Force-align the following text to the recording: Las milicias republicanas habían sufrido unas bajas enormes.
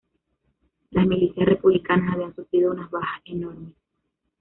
Las 0.89 1.05
milicias 1.05 1.45
republicanas 1.47 2.15
habían 2.15 2.33
sufrido 2.35 2.71
unas 2.71 2.89
bajas 2.89 3.21
enormes. 3.25 3.75